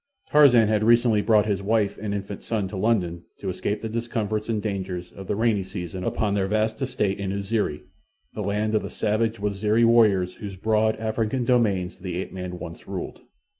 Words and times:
Tarzan 0.31 0.67
had 0.67 0.83
recently 0.83 1.21
brought 1.21 1.45
his 1.45 1.61
wife 1.61 1.95
and 2.01 2.11
infant 2.11 2.41
son 2.41 2.67
to 2.69 2.75
London 2.75 3.23
to 3.37 3.49
escape 3.51 3.81
the 3.83 3.87
discomforts 3.87 4.49
and 4.49 4.59
dangers 4.59 5.11
of 5.11 5.27
the 5.27 5.35
rainy 5.35 5.61
season 5.61 6.03
upon 6.03 6.33
their 6.33 6.47
vast 6.47 6.81
estate 6.81 7.19
in 7.19 7.29
Uziri—the 7.31 8.41
land 8.41 8.73
of 8.73 8.81
the 8.81 8.89
savage 8.89 9.37
Waziri 9.37 9.85
warriors 9.85 10.33
whose 10.37 10.55
broad 10.55 10.95
African 10.95 11.45
domains 11.45 11.99
the 11.99 12.17
ape 12.17 12.33
man 12.33 12.49
had 12.49 12.59
once 12.59 12.87
ruled. 12.87 13.21